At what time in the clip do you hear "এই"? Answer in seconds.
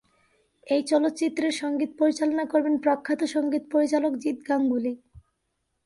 0.67-0.81